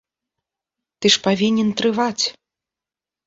Ты 1.03 1.11
ж 1.15 1.19
павінен 1.27 1.69
трываць. 1.81 2.25